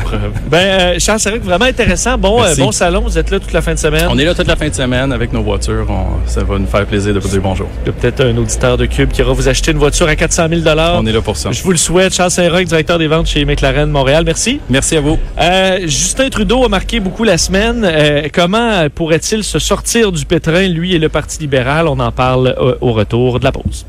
ben, 0.50 0.58
euh, 0.58 0.94
Charles, 0.98 1.20
c'est 1.20 1.38
vraiment 1.38 1.64
intéressant. 1.64 2.18
Bon, 2.18 2.42
euh, 2.42 2.54
bon 2.58 2.70
salon. 2.70 3.00
Vous 3.00 3.16
êtes 3.16 3.30
là 3.30 3.40
toute 3.40 3.54
la 3.54 3.62
fin 3.62 3.72
de 3.72 3.78
semaine. 3.78 4.06
On 4.10 4.18
est 4.18 4.26
là 4.26 4.34
toute 4.34 4.46
la 4.46 4.56
fin 4.56 4.68
de 4.68 4.74
semaine 4.74 5.10
avec 5.10 5.32
nos 5.32 5.42
voitures. 5.42 5.86
ça 6.26 6.44
va 6.44 6.58
nous 6.58 6.66
faire 6.66 6.84
plaisir 6.84 7.14
de 7.14 7.18
vous 7.18 7.28
dire 7.28 7.40
bonjour. 7.40 7.66
Il 7.84 7.86
y 7.86 7.90
a 7.90 7.92
peut-être 7.92 8.20
un 8.20 8.36
auditeur 8.36 8.76
de 8.76 8.84
Cube 8.84 9.10
qui 9.10 9.22
ira 9.22 9.32
vous 9.32 9.48
acheter 9.48 9.72
une 9.72 9.78
voiture 9.78 10.06
à 10.06 10.16
400 10.16 10.48
000 10.50 10.60
On 10.96 11.06
est 11.06 11.12
là 11.12 11.22
pour 11.22 11.36
ça. 11.38 11.50
Je 11.50 11.62
vous 11.62 11.70
le 11.70 11.78
souhaite. 11.78 12.14
Charles 12.14 12.30
Saint-Roch, 12.30 12.64
directeur 12.64 12.98
des 12.98 13.06
ventes 13.06 13.26
chez 13.26 13.46
McLaren 13.46 13.88
Montréal. 13.88 14.24
Merci. 14.26 14.60
Merci 14.68 14.96
à 14.96 15.00
vous. 15.00 15.18
Euh, 15.40 15.78
Justin 15.84 16.28
Trudeau 16.28 16.62
a 16.64 16.68
marqué 16.68 17.00
beaucoup 17.00 17.24
la 17.24 17.38
semaine. 17.38 17.84
Euh, 17.84 18.28
comment 18.30 18.86
pourrait-il 18.94 19.42
se 19.42 19.58
sortir 19.58 20.12
du 20.12 20.26
pétrin, 20.26 20.68
lui 20.68 20.94
et 20.94 20.98
le 20.98 21.08
Parti 21.08 21.38
libéral? 21.40 21.88
On 21.88 21.98
en 22.00 22.12
parle 22.12 22.54
au 22.82 22.92
retour 22.92 23.40
de 23.40 23.44
la 23.44 23.52
pause. 23.52 23.86